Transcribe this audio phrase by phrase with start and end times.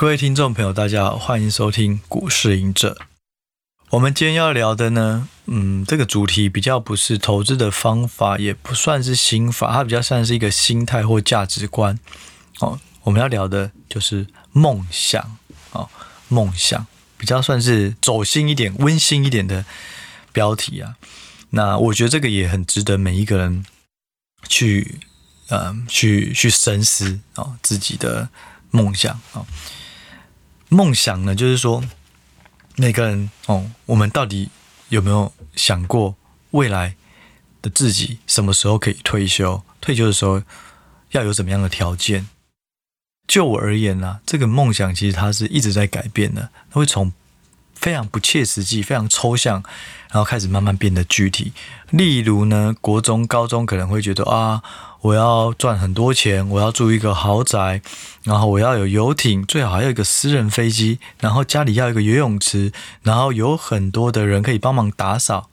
[0.00, 2.96] 各位听众朋友，大家好，欢迎收听股市赢者。
[3.90, 11.98] 我们今天要聊的呢，嗯，这个主题比较不是投资的方法，也不算是心法，它比较像是一个心态或价值观。
[12.60, 15.36] 哦，我们要聊的就是梦想。
[15.72, 15.90] 哦，
[16.28, 16.86] 梦想
[17.18, 19.66] 比较算是走心一点、温馨一点的
[20.32, 20.96] 标题啊。
[21.50, 23.66] 那我觉得这个也很值得每一个人
[24.48, 24.98] 去，
[25.48, 28.30] 呃，去去深思哦，自己的
[28.70, 29.44] 梦想哦。
[30.72, 31.82] 梦想呢，就是说，
[32.76, 34.48] 每个人哦，我们到底
[34.88, 36.14] 有没有想过
[36.52, 36.94] 未来
[37.60, 39.62] 的自己什么时候可以退休？
[39.80, 40.40] 退休的时候
[41.10, 42.28] 要有怎么样的条件？
[43.26, 47.12] 就我而言呢、啊，这个梦想其实它是一直在改变的，它会从
[47.74, 49.62] 非常不切实际、非常抽象，
[50.10, 51.52] 然后开始慢慢变得具体。
[51.90, 54.62] 例如呢，国中、高中可能会觉得啊。
[55.02, 57.80] 我要赚很多钱，我要住一个豪宅，
[58.22, 62.70] 然后我要有游艇，最好还有一个私人飞机，然后家里要一个游泳池，
[63.02, 65.48] 然后有很多的人可以帮忙打扫，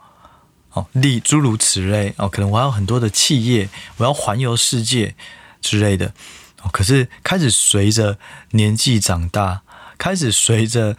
[0.73, 5.16] 哦，例诸如此类哦，可能我还有很多的企业，我要环游世界
[5.61, 6.14] 之类的。
[6.61, 8.17] 哦，可是开始随着
[8.52, 9.61] 年纪长大，
[9.97, 10.97] 开始随着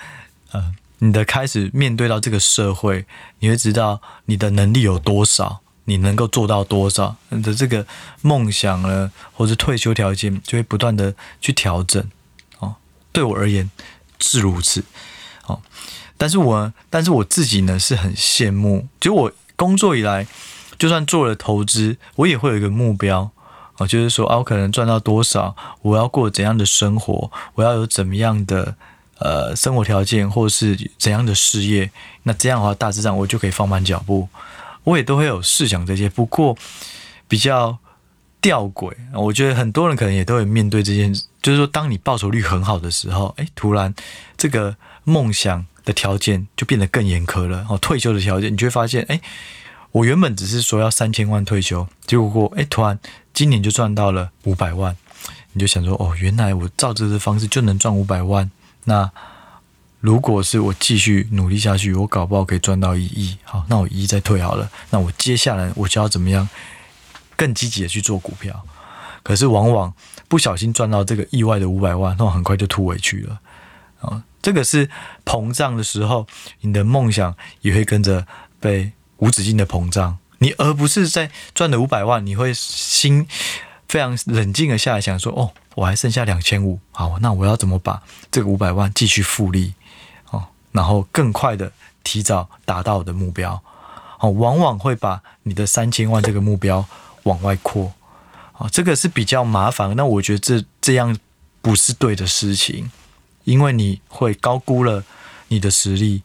[0.52, 3.04] 呃你的开始面对到这个社会，
[3.40, 5.60] 你会知道你的能力有多少。
[5.88, 7.16] 你能够做到多少？
[7.30, 7.86] 你的这个
[8.20, 12.04] 梦想呢，或者退休条件就会不断的去调整
[12.58, 12.74] 哦。
[13.10, 13.70] 对我而言
[14.20, 14.84] 是如此
[15.46, 15.62] 哦。
[16.18, 20.26] 但是我，但是我自己呢是很羡慕，就我工作以来，
[20.78, 23.30] 就算做了投资，我也会有一个目标
[23.78, 28.76] 哦，就是说啊，我可能赚到多少，我要过怎样的生活，我要有怎么样的
[29.20, 31.90] 呃生活条件，或是怎样的事业，
[32.24, 34.28] 那这样的话，大致上我就可以放慢脚步。
[34.88, 36.56] 我也都会有试想这些，不过
[37.28, 37.78] 比较
[38.40, 38.94] 吊诡。
[39.12, 43.94] 我觉得很多人可能也都会面对这件事，就是说，当你报酬率很好的时候，哎，突然
[44.38, 47.66] 这个梦想的条件就变得更严苛了。
[47.68, 49.20] 哦，退休的条件，你就会发现，哎，
[49.92, 52.98] 我原本只是说要三千万退休，结果，哎，突然
[53.34, 54.96] 今年就赚到了五百万，
[55.52, 58.50] 你就想说，哦，原来我照这个方式就能赚五百万，
[58.84, 59.10] 那。
[60.00, 63.36] 如果是我继续努力下去，我搞不好可以赚到一亿。
[63.42, 64.70] 好，那我一亿再退好了。
[64.90, 66.48] 那我接下来我就要怎么样
[67.36, 68.64] 更积极的去做股票？
[69.24, 69.92] 可是往往
[70.28, 73.40] 不小心赚到这个意外的五百万，那我很快就吐回去了。
[74.00, 74.88] 啊，这个是
[75.24, 76.26] 膨胀的时候，
[76.60, 78.24] 你的梦想也会跟着
[78.60, 80.16] 被无止境的膨胀。
[80.38, 83.26] 你而不是在赚了五百万，你会心
[83.88, 86.78] 非常冷静的下来想说：哦，我还剩下两千五。
[86.92, 88.00] 好，那我要怎么把
[88.30, 89.74] 这个五百万继续复利？
[90.78, 91.72] 然后更快的
[92.04, 93.60] 提早达到我的目标，
[94.20, 96.86] 哦，往往会把你的三千万这个目标
[97.24, 97.92] 往外扩，
[98.58, 99.96] 哦，这个是比较麻烦。
[99.96, 101.18] 那我觉得这这样
[101.60, 102.92] 不是对的事情，
[103.42, 105.02] 因为你会高估了
[105.48, 106.22] 你的实力，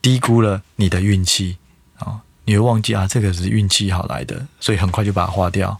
[0.00, 1.58] 低估了你的运气，
[1.98, 5.78] 啊，你会忘记啊，这个是运气好来的，所以很快就把它花掉，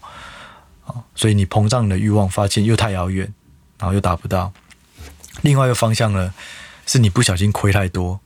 [0.85, 3.33] 啊，所以你膨胀你的欲望，发现又太遥远，
[3.79, 4.53] 然后又达不到。
[5.41, 6.31] 另外一个方向呢？
[6.91, 8.19] 是你不小心亏太多，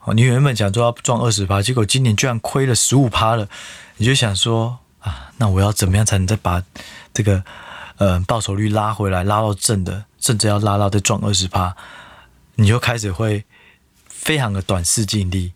[0.00, 3.46] 哦，你原本想说要赚二十趴，结果今年居然亏了十五趴了，
[3.98, 6.62] 你就想说啊，那我要怎么样才能再把
[7.12, 7.44] 这个
[7.98, 11.76] 呃报酬率拉回来，拉到正的，甚至要拉到再赚二十趴，
[12.54, 13.44] 你就开始会
[14.08, 15.52] 非常的短视尽力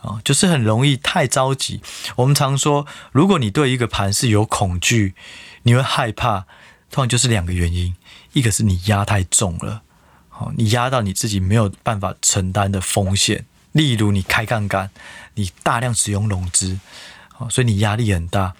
[0.00, 1.80] 啊，就是很容易太着急。
[2.16, 5.14] 我们常说，如果你对一个盘是有恐惧，
[5.62, 6.40] 你会害怕，
[6.90, 7.94] 通常就是两个原因，
[8.32, 9.82] 一个是你压太重了。
[10.56, 14.90] 你压到你自己没有办法承担的风险，例如你开杠杆，
[15.34, 16.78] 你大量使用融资，
[17.50, 18.54] 所以你压力很大。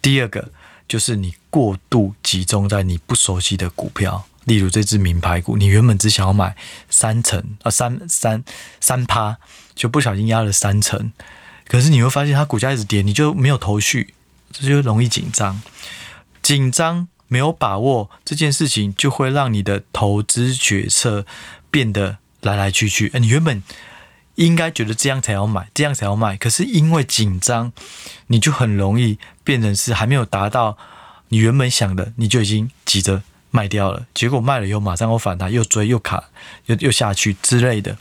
[0.00, 0.50] 第二个
[0.88, 6.56] 就是你过度集中在你不熟悉的股票，例如这只名牌股，你原本只想要买
[6.90, 8.44] 三成啊，三三
[8.80, 9.38] 三趴，
[9.74, 11.12] 就不小心压了三成，
[11.66, 14.14] 可是你会发现它股价一直跌，你就没有头绪，
[14.50, 15.62] 这就容易紧张，
[16.42, 17.08] 紧张。
[17.32, 21.24] 没有把握这件事情，就会让你的投资决策
[21.70, 23.10] 变得来来去去。
[23.14, 23.62] 你原本
[24.34, 27.72] 应该觉得这样才要买，这样才要卖，可是因为紧张，
[28.26, 30.76] 你就很容易变成是还没有达到
[31.28, 34.04] 你原本想的，你就已经急着卖掉了。
[34.12, 36.24] 结果卖了以后，马上又反弹，又追又卡，
[36.66, 37.96] 又又下去之类的。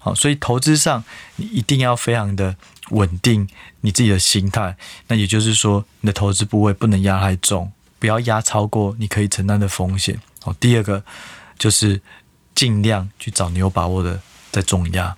[0.00, 1.04] 好，所以投资上
[1.36, 2.56] 你一定要非常的
[2.90, 3.48] 稳定
[3.82, 4.76] 你自己的心态。
[5.06, 7.70] 那也就是说，你的投资部位不能压太重。
[7.98, 10.20] 不要压超过你可以承担的风险。
[10.44, 11.02] 哦，第二个
[11.58, 12.00] 就是
[12.54, 14.20] 尽量去找你有把握的
[14.50, 15.16] 再重压。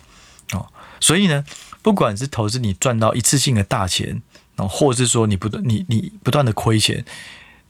[0.53, 0.67] 哦，
[1.01, 1.45] 所以呢，
[1.83, 4.23] 不管是投资你赚到一次性的大钱，
[4.57, 7.05] 哦，或是说你不断你你不断的亏钱，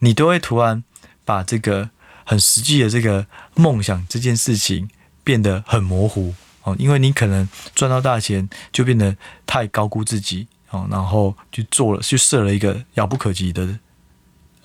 [0.01, 0.85] 你都会突然
[1.25, 1.89] 把这个
[2.25, 4.91] 很实际的这个梦想这件事情
[5.25, 9.17] 变得很模糊哦，因为你可能赚到大钱就变得
[9.47, 13.79] 太高估自己哦，然后去做了，去设了一个遥不可及的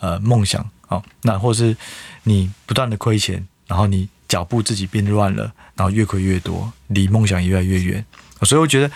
[0.01, 1.75] 呃梦想哦，那或是
[2.23, 8.05] 你不断的亏钱，然后你脚步自己变乱了，然后越亏越多，离梦想越来越远。
[8.41, 8.91] 所以我觉得，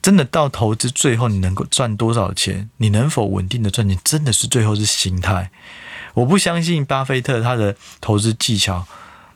[0.00, 5.50] 真的到投资最后你能够赚多少钱，你能否稳定的赚钱，真的是最后是心态。
[6.14, 8.86] 我不相信巴菲特他的投资技巧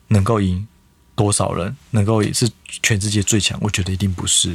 [0.08, 0.66] 能够赢
[1.14, 2.50] 多少人，能够也是
[2.82, 3.58] 全世界最强。
[3.60, 4.50] 我觉得一定不是，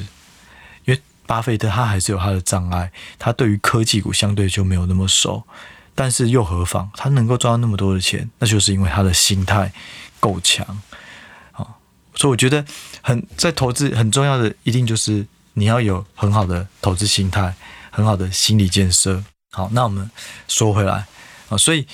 [0.85, 5.45] 因为巴菲特他还是有他的障碍，他对于科技股相对就没有那么熟。
[5.99, 6.91] 但是又何妨？
[6.93, 9.73] 他能够赚到那么多的钱，那就是因为他的心态
[10.19, 10.63] 够强。
[11.51, 11.79] 好，
[12.13, 12.63] 所以我觉得
[13.01, 17.55] 很在投资很重要的，一定就是你要有很好的投资心态，
[17.89, 19.23] 很好的心理建设。
[19.49, 20.07] 好，那我们
[20.47, 21.07] 说回来
[21.49, 21.87] 啊，所以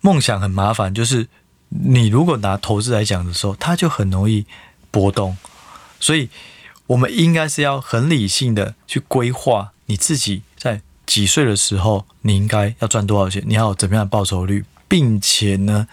[0.00, 1.28] 梦想很麻烦，就是
[1.68, 4.46] 你如果拿投资来讲的时候，它就很容易
[4.90, 5.36] 波动。
[6.00, 6.30] 所以
[6.86, 10.80] 我们应该是要很理性的去规划你自己在。
[11.08, 13.42] 几岁的时候，你应该要赚多少钱？
[13.46, 15.88] 你要有怎么样的报酬率，并且呢，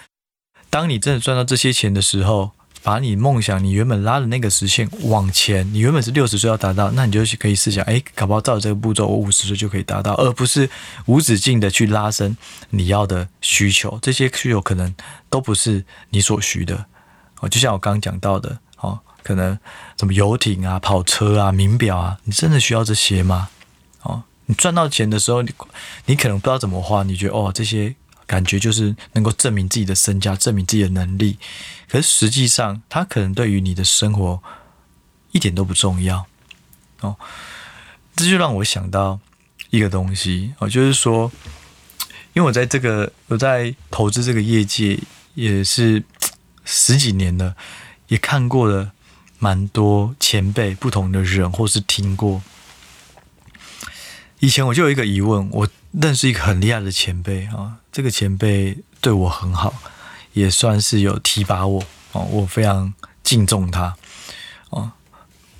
[0.70, 2.52] 当你真的赚到这些钱的时候，
[2.84, 10.70] 把你梦想、你原本拉的那个时限往前，你原本是六十岁要达到，那你就可以试想，哎，搞不好照这个步骤，我五十岁就可以达到，而不是
[11.06, 12.36] 无止境的去拉伸
[12.72, 13.98] 你要的需求。
[14.02, 14.94] 这些需求可能
[15.30, 16.86] 都不是你所需的。
[17.40, 19.58] 哦，就像我刚刚讲到的，哦，可能
[19.98, 23.48] 什么游艇啊、跑车啊、名表啊，你真的需要这些吗？
[24.48, 25.52] 你赚到钱的时候，你
[26.06, 27.96] 你可能不知道怎么花，你觉得哦，这些
[28.28, 31.38] 感觉就是能够证明自己的身价，证明自己的能力。
[31.90, 34.42] 可是实际上，它可能对于你的生活
[35.32, 36.26] 一点都不重要。
[37.02, 37.16] 哦，
[38.16, 39.20] 这就让我想到
[39.70, 41.32] 一个东西哦，就是说，
[42.34, 45.00] 因为我在这个我在投资这个业界
[45.34, 46.04] 也是
[46.64, 47.56] 十几年了，
[48.08, 48.92] 也看过了
[49.40, 52.42] 蛮多前辈不同的人，或是听过。
[54.46, 59.74] 以前我就有一个疑问，我认识一个很厉害的前辈啊，这个前辈对我很好，
[60.34, 62.94] 也算是有提拔我哦，我非常
[63.24, 63.98] 敬重他
[64.70, 64.92] 哦。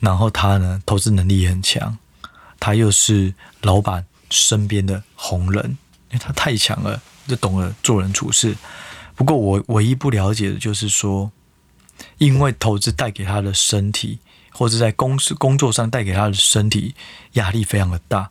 [0.02, 1.98] 然后他呢，投资能力也很强，
[2.60, 3.34] 他又是
[3.64, 5.66] 老板身边的红人，
[6.12, 8.56] 因为他太强了，就懂得做人处事。
[9.16, 11.32] 不过我唯一不了解的就是说，
[12.20, 14.20] 因为投资带给他的身体，
[14.52, 16.94] 或者在公司工作上带给他的身体
[17.32, 18.30] 压力非常的大。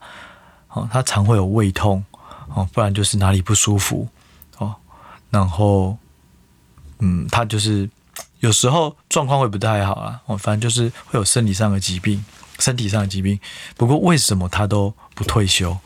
[0.75, 2.05] 哦，他常会有胃痛，
[2.49, 4.09] 哦，不然就是哪里不舒服，
[4.59, 4.75] 哦，
[5.31, 5.97] 然后，
[6.99, 7.89] 嗯，他就是
[8.41, 12.25] 有时候状况会不太好啊，哦，反正就是会有生理上的疾病，
[12.59, 13.39] 身体上的疾病。
[13.77, 15.79] 不过为什么他都不退休？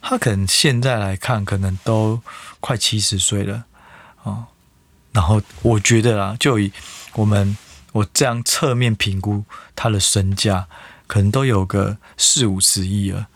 [0.00, 2.18] 他可能现在来看，可能都
[2.60, 3.64] 快七十岁了，
[4.22, 4.46] 哦，
[5.12, 6.72] 然后我觉得啦，就以
[7.12, 7.54] 我们
[7.92, 9.44] 我这样侧面评估
[9.76, 10.66] 他的身价，
[11.06, 13.26] 可能都有个四五十亿了。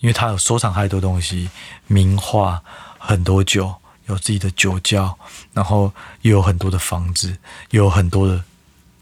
[0.00, 1.50] 因为他有收藏太多东西，
[1.86, 2.62] 名画，
[2.98, 3.74] 很多酒，
[4.06, 5.18] 有自己的酒窖，
[5.52, 5.92] 然后
[6.22, 7.36] 又有很多的房子，
[7.70, 8.42] 有很多的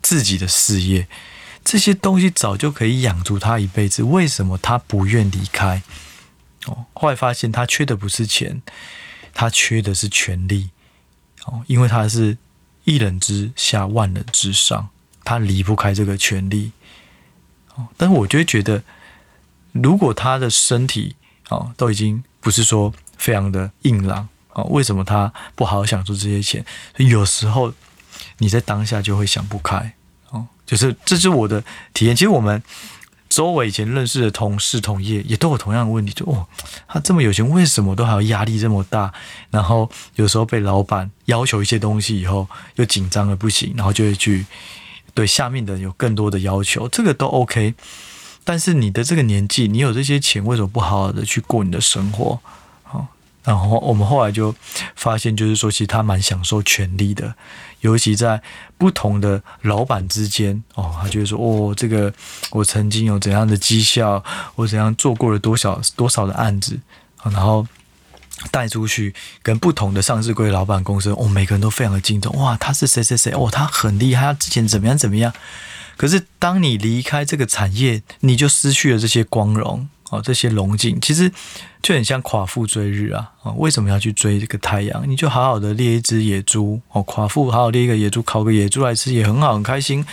[0.03, 1.07] 自己的事业，
[1.65, 4.03] 这些东西早就可以养足他一辈子。
[4.03, 5.83] 为什么他不愿离开？
[6.67, 8.61] 哦，后来发现他缺的不是钱，
[9.33, 10.71] 他缺的是权力。
[11.45, 12.37] 哦，因为他是
[12.85, 14.89] 一人之下，万人之上，
[15.23, 16.73] 他离不开这个权力。
[17.77, 18.83] 哦，但是我就会觉得。
[19.75, 21.17] 如果他的身体
[21.49, 26.65] 啊都已经不是说非常的硬朗啊，为什么他不好好享受这些钱？
[26.97, 27.73] 有时候
[28.39, 29.95] 你在当下就会想不开
[30.31, 31.63] 哦，就是这是我的
[31.93, 32.15] 体验。
[32.15, 32.63] 其实我们
[33.29, 36.47] 周围以前认识的同事同业也都有同样的问题，就哦，
[36.87, 39.13] 他这么有钱，为什么都还要压力这么大？
[39.51, 44.47] 然后有时候被老板要求一些东西以后，又紧张的不行，然后就会去
[45.15, 47.75] 对下面的人有更多的要求，这个都 OK。
[48.45, 52.39] 但是你的这个年纪，你有这些钱，为什么不好好的去过你的生活？
[52.83, 53.07] 好，
[53.43, 54.55] 然后我们后来就
[54.95, 57.35] 发现，就是说，其实他蛮享受权力的，
[57.81, 58.43] 尤其在
[58.77, 62.13] 不同的老板之间，哦，他就会说，哦，这个
[62.51, 64.23] 我曾经有怎样的绩效，
[64.57, 66.79] 我怎样做过了多少多少的案子，
[67.23, 67.67] 然后
[68.51, 75.33] 带出去跟不同的上市柜老板公司，哦，每个人都非常的敬重，哇，他是谁谁谁，哦，他很厉害，他之前怎么样怎么样。
[75.97, 81.31] 可是，当你离开这个产业，你就失去了这些光荣哦，这些荣景，其实
[81.83, 83.33] 就很像夸父追日啊！
[83.43, 85.09] 啊，为什么要去追这个太阳？
[85.09, 90.05] 你就好好的猎一只野猪哦，夸父好好猎一个野猪，烤个野猪来吃也很好，很开心。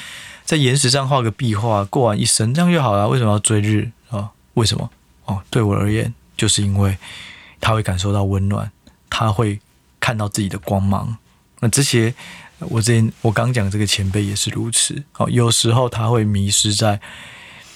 [0.45, 3.07] 在岩石上画个壁画，过完一生这样就好了。
[3.09, 4.29] 为什么要追日啊？
[4.53, 4.89] 为什么？
[5.25, 6.97] 哦，对我而言，就是因为
[7.59, 8.71] 他会感受到温暖，
[9.09, 9.59] 他会
[9.99, 11.17] 看到自己的光芒。
[11.59, 12.13] 那这些。
[12.69, 16.99] 我之前我刚讲这个前辈也是如此哦，有时候他会迷失在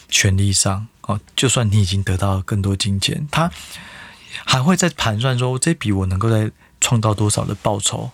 [0.10, 3.52] 权力上哦，就算你已经得到更多金钱，他
[4.44, 8.12] 还会在盘算说这笔我能够再创造多少的报酬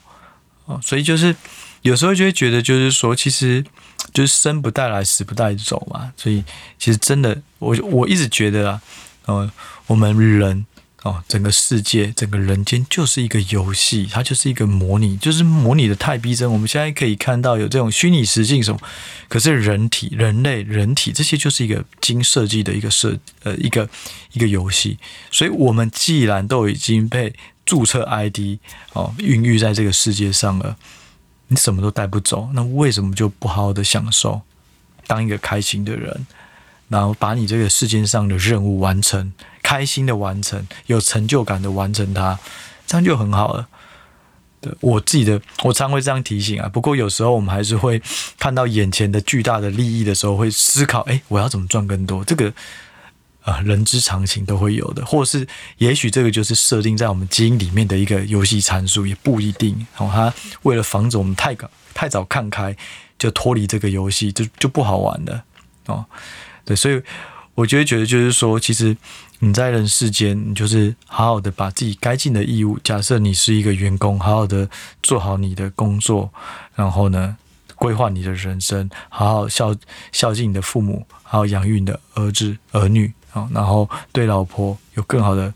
[0.66, 1.36] 哦，所以就是
[1.82, 3.64] 有时候就会觉得就是说，其实
[4.14, 6.44] 就是生不带来，死不带走嘛，所以
[6.80, 8.82] 其实真的，我我一直觉得啊，
[9.26, 9.52] 呃，
[9.88, 10.66] 我们人。
[11.04, 16.52] 哦，整个世界，整个人间就是一个游戏，它就是一个模拟，就是模拟的太逼真。
[16.52, 18.80] 我们现在可以看到有这种虚拟实境什么，
[19.28, 23.90] 可是人体、人类、人体这些就是一个经设计的一个设呃一个
[24.34, 25.00] 一个游戏。
[25.32, 27.34] 所以，我们既然都已经被
[27.66, 28.60] 注册 ID
[28.94, 30.78] 哦孕育在这个世界上了，
[31.48, 34.42] 你什么都带不走，那为什么就不好好的享受，
[35.08, 36.28] 当一个开心的人？
[36.92, 39.32] 然后把你这个世界上的任务完成，
[39.64, 42.38] 开心的完成，有成就感的完成它，
[42.86, 43.70] 这样就很好了。
[44.60, 46.68] 对，我自己的，我常会这样提醒啊。
[46.68, 48.02] 不过有时候我们还是会
[48.38, 52.26] 看到眼前的巨大的利益的时候，会思考：哎，我要怎么赚更多？
[52.26, 52.54] 这个
[53.44, 55.06] 啊、人之常情都会有的。
[55.06, 59.88] 或是也许这个就是设定在我们基因里面的一个游戏参数，也不一定。
[59.96, 60.34] 哦，他
[60.64, 62.76] 为了防止我们太早太早看开，
[63.18, 65.44] 就脱离这个游戏，就就不好玩了。
[65.86, 66.06] 哦。
[66.66, 67.02] 对，所以
[67.56, 68.96] 我就会觉得，就是说，其实
[69.40, 72.80] 你在人世间，你就是好好的把自己该尽的义务。
[72.84, 74.70] 假设你是一个员工，好好的
[75.04, 76.32] 做好你的工作，
[76.76, 77.36] 然后呢，
[77.76, 79.76] 规划你的人生，好好孝
[80.12, 85.54] 孝敬你的父母，好好养育你的儿子儿女啊，然后对老婆有更好的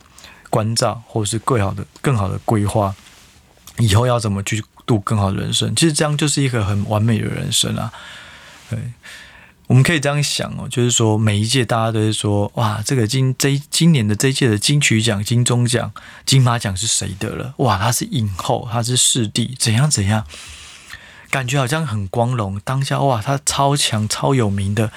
[0.49, 2.93] 关照，或者是更好的更好的规划，
[3.77, 5.73] 以后要怎么去度更好的人生？
[5.75, 7.91] 其实这样就是一个很完美的人生啊，
[8.69, 8.79] 对。
[9.67, 15.91] 我们可以这样想哦，就是说每一届大家都会说，哇，这个今这今年的这一届的金曲奖、金钟奖、
[16.23, 17.53] 金马奖是谁得了？
[17.57, 20.23] 哇，他是影后，他是视帝，怎样怎样，
[21.31, 22.61] 感觉好像很光荣。
[22.63, 24.91] 当下哇，他超强、超有名的，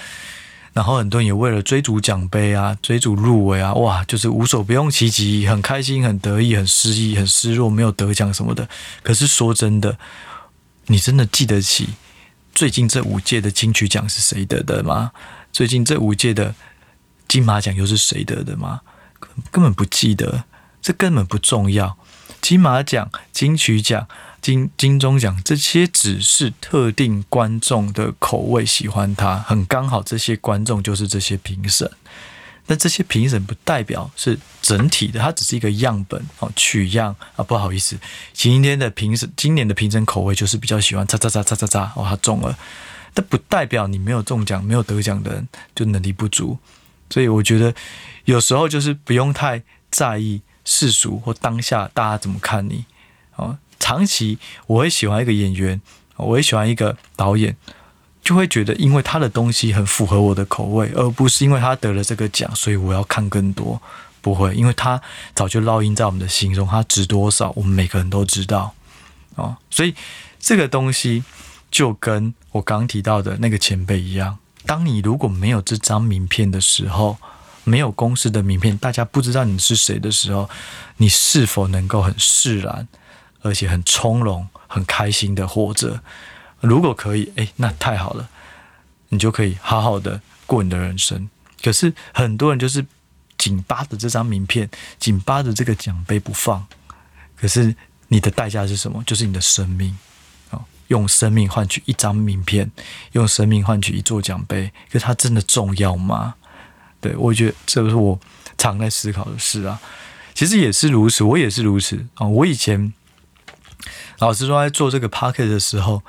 [0.75, 8.69] 然后很多人也为了追逐奖杯啊、追逐入围啊，哇，就是无所不用其极，很开心、很得意、很失意、很失落，没有得奖什么的。
[9.03, 9.99] 可是说真的，
[10.89, 11.89] 你真的记得起？
[12.59, 15.13] 最近这五届的金曲奖是谁得的吗？
[15.53, 16.57] 最近这五届的
[17.29, 18.81] 金马奖又是谁得的吗？
[19.53, 20.43] 根本不记得，
[20.83, 21.97] 这根本不重要。
[22.43, 24.09] 金马奖、金曲奖、
[24.43, 31.89] 金金钟奖这些只是特定观众的口味，喜欢它，很刚好，这些观众就是这些评审。
[32.69, 37.99] 但这些评审不代表是整体的，它只是一个样本哦，取样啊，不好意思，
[38.35, 42.59] 今天的评审，今年的评审口味就是比较喜欢叉叉叉叉叉叉哦，他中了，
[43.15, 46.59] 但不代表你没有中奖、没有得奖的人就能力不足，
[47.09, 47.75] 所以我觉得
[48.27, 52.85] 有时候就是不用太在意世俗或当下大家怎么看你
[53.37, 55.81] 哦，长期我会喜欢一个演员，
[56.17, 57.57] 我会喜欢一个导演。
[58.29, 63.81] 就会觉得，因为他的东西很符合我的口味，而不是因为他得了这个奖，所以我要看更多。
[64.21, 65.01] 不会，因为他
[65.35, 68.75] 早就烙印在我们的心中，他值多少，我们每个人都知道。
[69.37, 69.95] 哦，所以
[70.39, 71.25] 这个东西
[71.71, 77.17] 就跟我刚提到的那个前辈一样，当你如果没有这张名片的时候，
[77.65, 80.51] 没有公司的名片，大家不知道你是谁的时候，
[80.99, 82.87] 你是否能够很释然，
[83.41, 86.03] 而且很从容、很开心的活着？
[86.61, 88.29] 如果可以，哎，那太好了，
[89.11, 91.31] 你就可以好好的过你的人生。
[91.63, 92.85] 可是很多人就是
[93.37, 96.67] 紧扒着这张名片，紧扒着这个奖杯不放。
[97.37, 97.75] 可是
[98.09, 99.03] 你的代价是什么？
[99.05, 99.97] 就是你的生命。
[100.51, 102.69] 哦，用生命换取一张名片，
[103.13, 106.35] 用生命换取一座奖杯，可是它真的重要吗？
[107.01, 108.19] 对，我觉得这是我
[108.57, 109.81] 常在思考的事啊。
[110.35, 112.27] 其实也是如此，我也是如此啊。
[112.27, 112.93] 我以前
[114.19, 116.03] 老实说，在做这个 podcast 的时候。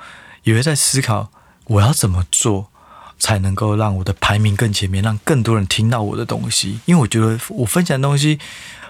[0.44, 1.30] 也会在思考，
[1.66, 2.70] 我要怎么做
[3.18, 6.80] 才能够让我的排名更前面，让更多人听到我的东西。
[6.86, 8.38] 因为我觉得我分享的东西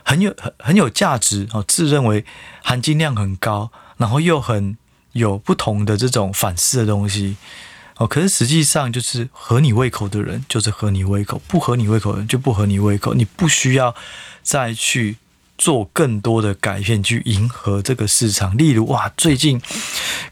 [0.05, 2.25] 很有很很有价值哦，自认为
[2.63, 4.77] 含金量很高，然后又很
[5.13, 7.37] 有不同的这种反思的东西
[7.97, 8.07] 哦。
[8.07, 13.15] 可是实际上就是合你胃口的人就是合你胃口，不合你胃口的人就不合你胃口。
[13.15, 13.95] 你不需要
[14.43, 15.17] 再去。
[15.61, 19.61] 做更多的改变去迎合这个市场，例如哇，最近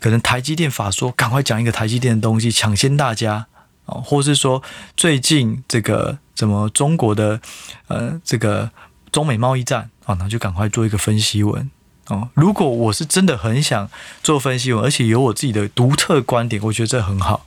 [0.00, 3.46] 可能台积电法说，赶快讲一个台积电的东西，抢先大家
[3.84, 4.62] 哦，或是说
[4.96, 7.42] 最近这个怎么中国的
[7.88, 8.70] 呃这个
[9.12, 11.70] 中美贸易战啊，那就赶快做一个分析文
[12.06, 12.30] 哦。
[12.32, 13.90] 如果我是真的很想
[14.22, 17.44] 做分析文，而且有我自己的独特观点，我觉得这很好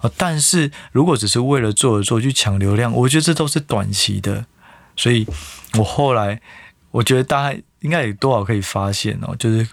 [0.00, 0.10] 啊。
[0.16, 4.46] 但是如果只是为了做而做去抢流量，我觉得这都是短期的，
[4.96, 5.26] 所以
[5.74, 6.40] 我后来。
[6.90, 9.68] 我觉得大家应该有多少可以发现哦，就是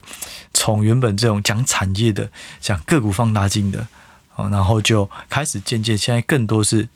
[0.53, 2.29] 从原本这种讲产业的、
[2.59, 3.87] 讲个股放大镜的，
[4.35, 6.87] 哦，然后就开始渐渐，现在更多是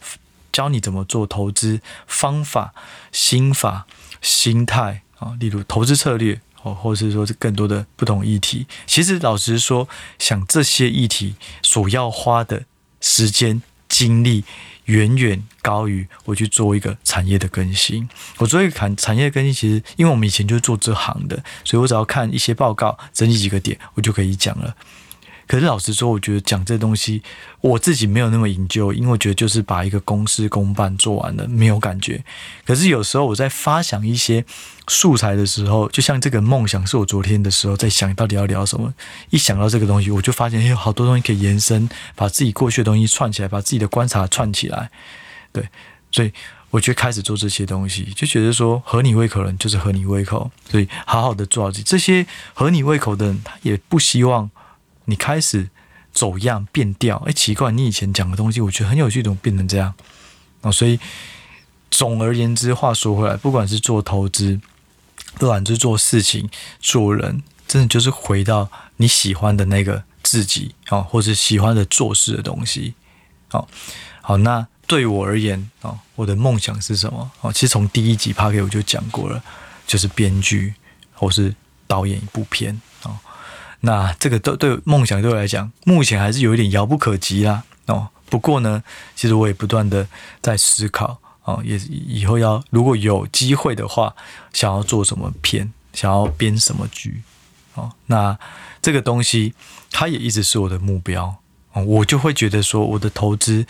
[0.52, 2.74] 教你怎么做投资方法、
[3.12, 3.88] 心法、
[4.22, 8.68] 心态啊，例如投资策略哦，或者是说是更多的不同议题。
[8.86, 9.88] 其实老实说，
[10.20, 12.66] 想这些议题所要花的
[13.00, 13.62] 时间
[14.00, 14.46] 精力。
[14.86, 18.10] 远远高于我去做一个产业的更新。
[18.38, 24.76] 我做一个产产业更新，其实因为我们以前就是做这行的，所以我只要看一些报告，整理几个点，我就可以讲了。
[25.50, 27.24] 可是老实说，我觉得讲这东西，
[27.60, 32.24] 我自己没有那么研究，因为我觉得就是把一个公事公办做完了，没有感觉。
[32.68, 34.46] 可是有时候我在发想一些
[34.88, 38.94] 素材的时候，就像这个梦想，是我昨天的时候在想到底要聊什么。
[39.32, 44.92] 一想到这个东西，我就发现有好多东西可以延伸，把自己过去的东西串起来，把自己的观察串起来。
[45.52, 45.68] 对，
[46.12, 46.32] 所以
[46.70, 51.84] 我就开始做这些东西，就觉得说合你胃口的人就是合你胃口，所以好好的做好自己。
[51.84, 54.52] 这些合你胃口的人，他也不希望。
[55.10, 55.70] 你开始
[56.14, 59.94] 走样变调，哎，奇怪，你以前讲的东西，我觉得很有趣，怎么变成这样？
[60.62, 61.00] 哦，所以
[61.90, 64.60] 总而言之，话说回来，不管是做投资，
[65.36, 66.50] 不管是做事情、
[66.80, 72.94] 做人，真的就是回到你喜欢的那个自己啊，或是喜欢的做事的东西。
[73.48, 73.68] 好，
[74.22, 77.32] 好，那对我而言啊，我的梦想是什么？
[77.42, 79.42] 哦，其实从第一集趴给我就讲过了，
[79.88, 80.74] 就是编剧
[81.14, 81.56] 或是
[81.88, 82.80] 导演一部片。
[83.82, 87.64] 那这个都对梦想对我来讲，目前还是有一点遥不可及啦。
[87.88, 88.84] 哦，不过呢，
[89.16, 90.08] 其实我也不断的
[90.42, 94.14] 在思考哦，也以后要如果有机会的话，
[94.54, 97.22] 想要做什么片，想要编什么剧
[97.76, 97.92] 哦。
[98.08, 98.38] 那
[98.82, 99.54] 这个东西，
[99.92, 101.36] 它也一直是我的目标
[101.74, 101.84] 哦。
[101.84, 103.66] 我就会觉得说，我的投资，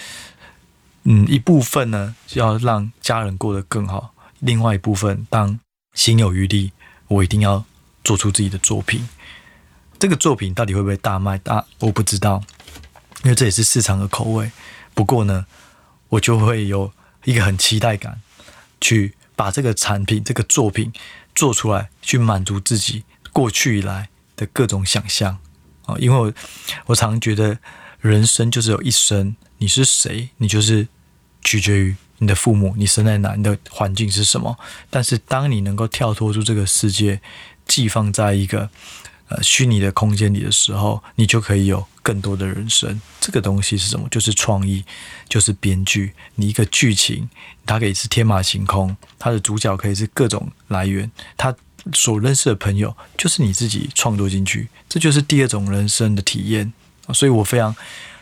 [1.04, 5.60] 嗯，一部分呢要让家人过得更好，另外一部分当
[5.94, 6.72] 心有余力，
[7.08, 7.63] 我一定要
[8.04, 9.08] 做出自己的作品。
[10.00, 11.38] 这个作品到底会不会大卖？
[11.39, 12.41] 大我不知道，
[13.24, 14.50] 因为这也是市场的口味。
[14.94, 15.46] 不过呢，
[16.08, 16.94] 我就会有
[17.25, 18.22] 一个很期待感，
[18.79, 20.93] 去把这个产品、这个作品
[21.36, 25.38] 做出来，去满足自己过去以来的各种想象
[25.86, 25.95] 啊。
[26.00, 26.34] 因为我
[26.86, 27.58] 我常觉得
[28.00, 30.88] 人生就是有一生，你是谁，你就是
[31.43, 34.58] 取决于你的父母，你生在哪，你的环境是什么。
[34.89, 37.21] 但是当你能够跳脱出这个世界，
[37.67, 38.69] 寄放在一个。
[39.30, 43.00] 呃，虚拟的空间里的时候，你就可以有更多的人生。
[43.20, 44.08] 这个东西是什么？
[44.10, 44.84] 就是创意，
[45.28, 46.13] 就是编剧。
[46.34, 47.30] 你一个剧情，
[47.63, 51.56] 它可以是天马行空，它的主角可以是各种来源，他
[51.94, 56.74] 所认识的朋友就是你自己创作进去，这就是第二种人生的体验。
[57.13, 57.76] 所以我非常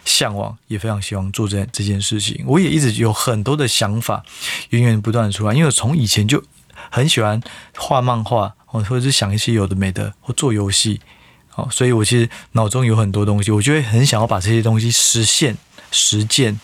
[0.04, 2.44] 向往，也非常希望做这这件事情。
[2.46, 4.26] 我也一直有很多的想法，
[4.72, 6.44] 源源不断的出来，因为我从以前就
[6.92, 7.42] 很喜欢
[7.78, 8.57] 画漫画。
[8.70, 11.00] 或者是想一些有的没的，或做游戏，
[11.56, 15.58] 哦，所以我其实脑中有很多东西，我就会很想要把这些东西实现、
[15.90, 16.60] 实践，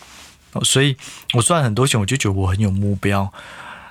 [0.52, 0.94] 哦，所以
[1.32, 3.32] 我赚很多钱，我就觉得我很有目标，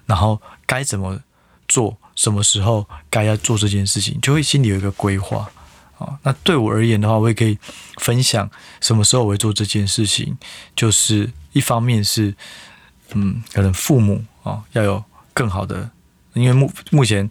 [0.05, 1.19] 然后该怎么
[1.67, 5.49] 做，什么时候该要做这件事情，就会心里有一个规划，
[5.97, 7.57] 哦，那对我而言的话，我也可以
[7.97, 8.49] 分享
[8.79, 10.37] 什么时候我会做这件事情，
[10.75, 12.33] 就是一方面是，
[13.13, 15.89] 嗯，可能父母啊要有更好的，
[16.33, 17.29] 因为目目前。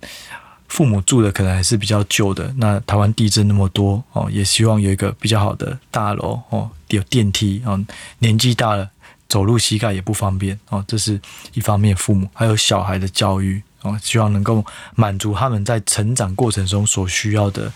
[0.72, 7.78] 父母住的可能还是比较旧的，那台湾地震那么多哦，也希望有一个比较好的大楼哦，有电梯哦。
[8.20, 8.88] 年纪大了，
[9.28, 11.20] 走路膝盖也不方便哦，这是
[11.52, 11.94] 一方面。
[11.94, 17.70] 父母还有小孩的教育哦，希望能够满足他们在成长过程中所需要的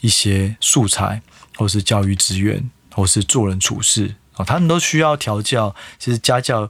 [0.00, 1.20] 一些素材，
[1.54, 5.76] 或是教育资源，或是做人处事哦，他们都需要调教。
[5.98, 6.66] 其实家教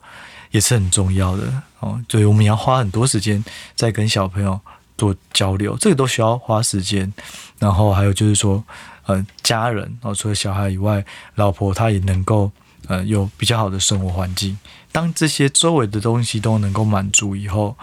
[0.51, 3.45] 也是很重要的哦，所以我们要花很多时间
[3.77, 4.61] 在跟小朋友。
[4.99, 7.11] 做交流，这个都需要花时间。
[7.59, 8.63] 然后还有就是说，
[9.07, 11.03] 呃，家人哦，除了小孩以外，
[11.37, 12.53] 老婆她也能够
[12.87, 14.57] 呃有比较好的生活环境。
[14.93, 17.77] 当这些周围的东西都能够满足以后，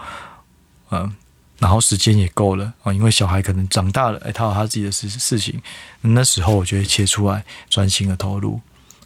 [0.90, 1.14] 嗯、
[1.58, 5.60] 然后时间也够了啊、因为小孩可能长大了，哎，他有他自己的事事情，
[6.00, 8.60] 那时候我就会切出来，专心的投入。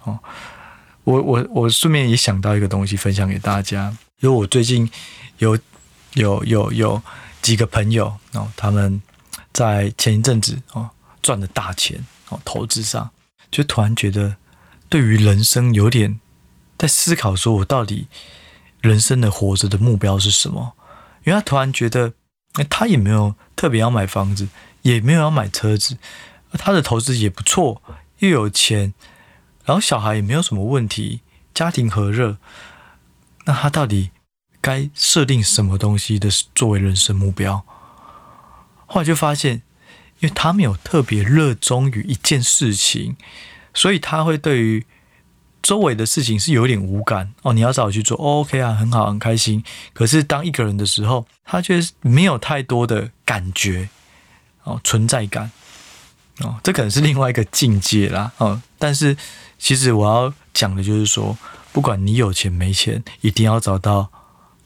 [0.04, 0.18] 哦，
[1.04, 4.88] 我我我顺便也想到一个东西分享给大家，因为我最近
[5.38, 5.58] 有
[6.14, 6.72] 有有。
[6.72, 7.02] 有
[7.50, 9.02] 几个朋友哦，他们
[9.52, 10.88] 在前一阵子哦
[11.20, 13.10] 赚了大钱哦，投资上
[13.50, 14.36] 就突然觉得
[14.88, 16.20] 对于人生有点
[16.78, 18.06] 在思考，说我到底
[18.80, 20.74] 人生的活着的目标是什么？
[21.24, 22.12] 因为他突然觉得，
[22.68, 24.46] 他也没有特别要买房子，
[24.82, 25.98] 也没有要买车子，
[26.52, 27.82] 他的投资也不错，
[28.20, 28.94] 又有钱，
[29.64, 32.36] 然后小孩也没有什么问题，家庭和乐，
[33.46, 34.12] 那他到底？
[34.60, 37.64] 该设定什么东西的作为人生目标？
[38.86, 39.62] 后来就发现，
[40.18, 43.16] 因为他没有特别热衷于一件事情，
[43.72, 44.84] 所以他会对于
[45.62, 47.52] 周围的事情是有点无感哦。
[47.52, 49.62] 你要找我去做，，OK 啊，很好，很开心。
[49.92, 53.88] 可是当一个人的时候，他却没有太多的感觉
[54.64, 55.50] 哦，存在感
[56.40, 58.60] 哦，这可能是另外一个境界啦哦。
[58.78, 59.16] 但是
[59.58, 61.38] 其实我要讲的就是说，
[61.72, 64.10] 不管你有钱没钱，一定要找到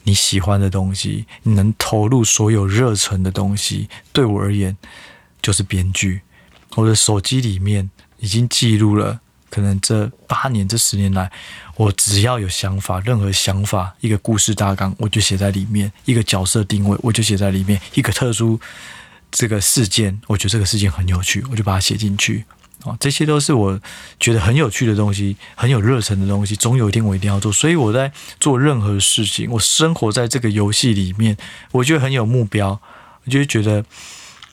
[0.05, 3.89] 你喜欢的东西，你能投入所有热忱的东西。
[4.13, 4.77] 对我而言，
[5.43, 6.23] 就是编剧。
[6.77, 9.21] 我的手机里面已经记录了。
[9.51, 11.31] 可能这八年、这十年来，
[11.77, 18.61] 我只要有想法，任何想法，一个故事大纲，我就写在里面；一个角色定位，我就写在里面；一个特殊
[19.31, 22.45] 这个事件，我觉得这个事件很有趣，我就把它写进去。
[22.85, 23.81] 啊，这些都是我
[24.21, 26.55] 觉得很有趣的东西，很有热忱的东西。
[26.55, 31.37] 总有一天我一定要做，所以我在做任何事情，我生活在这个游戏里面，
[31.73, 32.81] 我觉得很有目标，
[33.25, 33.85] 我就觉得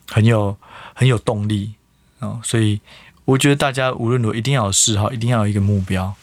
[0.10, 0.58] 很有
[0.94, 1.74] 很有动力
[2.20, 2.82] 啊，所以。
[3.24, 6.14] 我觉得大家无论如何一定要有嗜好，一定要有一个目标，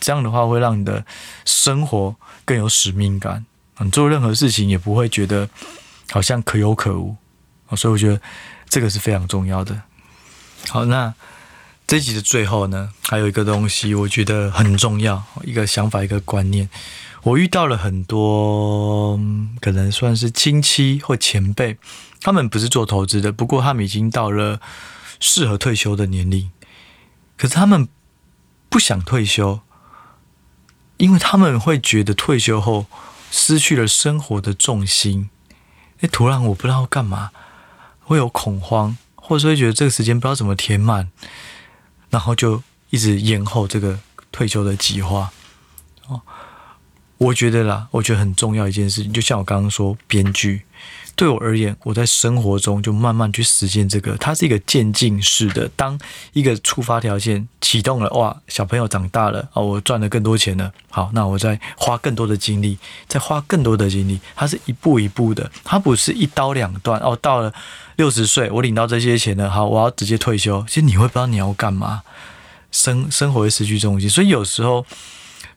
[0.00, 1.06] 这样的话会让你的
[1.44, 3.46] 生活更有使命感。
[3.78, 5.48] 你做任何事情也不会觉得
[6.10, 7.16] 好像可有可无，
[7.76, 8.20] 所以我觉得
[8.68, 9.80] 这个是非常重要的。
[10.68, 11.14] 好，那
[11.88, 16.68] 这集的最后呢，还有一个东西我觉得很重要，一个想法，一个观念。
[17.22, 19.18] 我遇到了很多
[19.60, 21.78] 可能算是亲戚或前辈，
[22.20, 24.60] 他们不是做投资的，不过他们已经到了。
[25.20, 26.52] 适合退休的年龄，
[27.36, 27.88] 可是他们
[28.68, 29.62] 不想退休，
[30.96, 32.86] 因为他们会觉得退休后
[33.28, 35.28] 失去了生活的重心。
[35.98, 37.32] 哎，突然我不知道干嘛，
[37.98, 41.10] 会有恐慌，或者说会觉得这个时间不知道怎么填满，
[42.10, 43.98] 然后就一直延后这个
[44.30, 45.30] 退休的计划。
[46.08, 46.20] 哦，
[47.18, 50.62] 我觉得啦，我觉得很重要一件事情，就像我刚刚说，编剧。
[51.14, 55.68] 对我而言，我在生活中就慢慢去实现这个，它是一个渐进式的。
[55.74, 55.98] 当
[56.32, 60.72] 一个触发条件启动了，哇，小朋友长大了啊，我赚了更多钱了。
[60.88, 64.20] 好，那我再花更多的精力，再花更多的精力。
[64.36, 67.00] 它是一步一步的，它不是一刀两断。
[67.00, 67.52] 哦，到了
[67.98, 70.64] 六十岁，我领到这些钱了，好，我要直接退休。
[70.66, 72.02] 其实你会不知道你要干嘛，
[72.72, 74.86] 生生活会失去重心，所以有时候。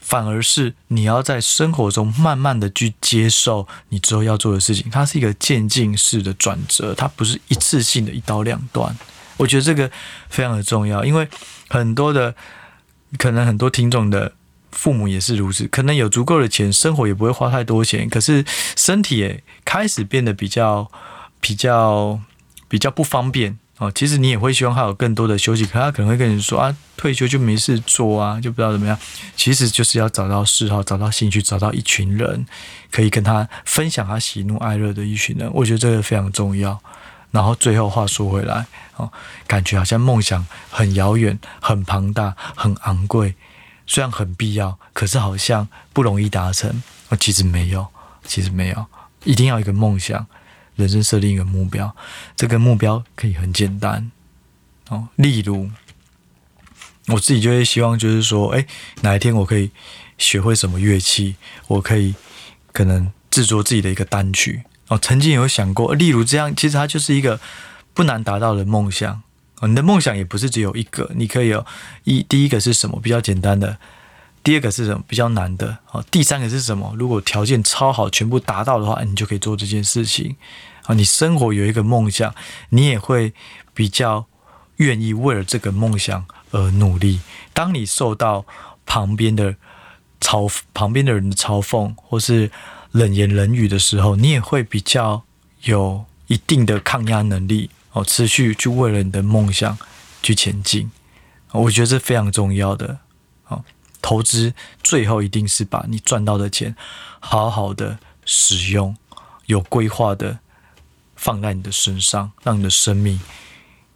[0.03, 8.97] 反而是你要在生活中慢慢的去接受你之后要做的事情，它是一个渐进式的转折，它不是一次性的一刀两断。
[9.37, 9.89] 我觉得这个
[10.27, 11.27] 非常的重要，因为
[11.69, 12.33] 很多的
[13.19, 14.33] 可能很多听众的
[14.71, 18.43] 父母也是如此，可能有足够的钱，生活也不会花太多钱，可是
[18.75, 20.91] 身体也开始变得比较
[21.39, 22.19] 比较
[22.71, 23.59] 比较不方便。
[23.79, 28.97] 哦，其实你也会希望他有更多的休息，可他可能会跟你说啊，退休就没事做啊，就不知道怎么样。
[29.35, 32.45] 其实就是要找到嗜好，找到兴趣，找到一群人
[32.91, 35.51] 可以跟他分享他喜怒哀乐的一群人。
[35.53, 36.79] 我觉得这个非常重要。
[37.31, 39.11] 然后最后话说回来，哦，
[39.47, 43.35] 感觉好像梦想很遥远、很庞大、很昂贵，
[43.87, 46.83] 虽然很必要，可是好像不容易达成。
[47.09, 47.87] 哦，其实没有，
[48.25, 48.85] 其实没有，
[49.23, 50.27] 一定要一个梦想。
[50.81, 51.95] 人生设定一个目标，
[52.35, 54.11] 这个目标可以很简单
[54.89, 55.07] 哦。
[55.15, 55.71] 例如，
[57.07, 58.65] 我自己就会希望，就是说，哎，
[59.01, 59.71] 哪一天我可以
[60.17, 61.35] 学会什么乐器，
[61.67, 62.13] 我可以
[62.73, 64.97] 可能制作自己的一个单曲哦。
[64.97, 67.39] 曾经有想过，例如这样，其实它就是一个
[67.93, 69.21] 不难达到的梦想
[69.59, 69.67] 哦。
[69.67, 71.65] 你的梦想也不是只有一个，你可以有
[72.03, 72.99] 一第一个是什么？
[73.01, 73.77] 比较简单的。
[74.43, 75.03] 第二个是什么？
[75.07, 75.77] 比较难的。
[75.91, 76.95] 哦，第三个是什么？
[76.97, 80.35] 如果条件超好，全部达到的话，你就可以做这件事情。
[80.83, 82.33] 啊，你生活有一个梦想，
[82.69, 83.33] 你也会
[83.73, 84.25] 比较
[84.77, 87.21] 愿意为了这个梦想而努力。
[87.53, 88.45] 当你受到
[88.85, 89.55] 旁边的
[90.19, 92.51] 嘲，旁边的人的嘲讽或是
[92.91, 95.23] 冷言冷语的时候，你也会比较
[95.63, 99.77] 有一定的抗压能力哦，持续去为了你的梦想
[100.23, 100.91] 去前进。
[101.51, 102.99] 我觉得这非常重要的。
[104.03, 106.75] 投资最后一定是把你赚到的钱
[107.19, 108.97] 好好的使用，
[109.45, 110.39] 有规划的
[111.21, 113.21] 放在你的身上，让你的生命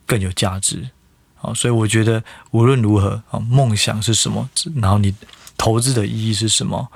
[0.05, 0.87] 更有价值。
[1.33, 4.47] 好，所以我觉得无论如何，啊，梦想是什么？
[4.75, 5.11] 然后你
[5.57, 6.87] 投资的意义是什么？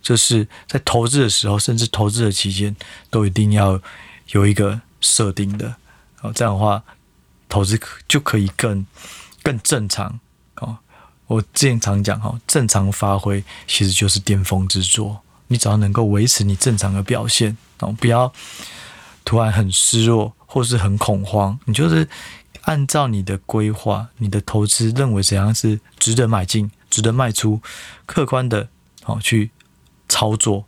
[0.00, 2.76] 这是在投资的时候，甚至投资的期间，
[3.10, 3.80] 都一定要
[4.28, 5.74] 有一个设定的。
[6.14, 6.80] 好，这样的话，
[7.48, 8.86] 投资就可以更
[9.42, 10.20] 更正常。
[10.54, 10.78] 哦
[11.26, 15.20] 我之前常讲哈，正常发挥其实就是巅峰之作。
[15.48, 18.32] 你只要能够维持你正常的表现，哦，不要
[19.24, 21.58] 突然很失落或是很恐慌。
[21.64, 22.08] 你就是
[22.62, 27.60] 按照你的规划、你的投资，认为怎样是值得买进、值得卖出，
[28.06, 28.68] 客观的
[29.04, 29.50] 哦去
[30.08, 30.64] 操作，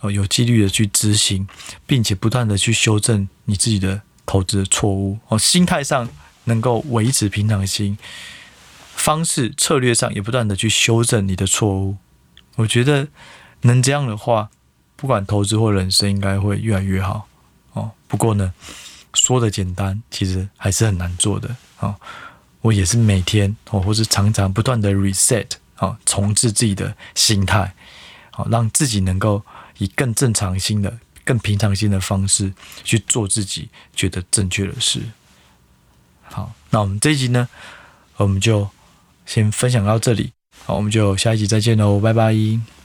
[0.00, 1.46] 哦有纪律的去执行，
[1.86, 6.08] 并且不断的去修正你自己的投资的错误哦，心态上
[6.44, 7.96] 能够维持平常心，
[8.94, 11.96] 方式策略上也不断的去修正你的错误。
[12.56, 13.08] 我觉得
[13.62, 14.50] 能这样的话，
[14.96, 17.28] 不管投资或人生，应该会越来越好
[17.72, 17.90] 哦。
[18.08, 18.52] 不过呢，
[19.14, 21.94] 说的简单，其实还是很难做的哦。
[22.60, 25.46] 我也是每天哦，或是常常不断的 reset
[25.78, 27.74] 哦，重置自己的心态，
[28.36, 29.42] 哦，让自己能够
[29.78, 32.52] 以更正常心的、更平常心的方式
[32.84, 35.00] 去做自己觉得正确的事。
[36.24, 37.48] 好，那我们这一集呢，
[38.16, 38.68] 我们就
[39.24, 40.32] 先分享到这里。
[40.66, 42.79] 好，我们就下一集再见喽，拜拜。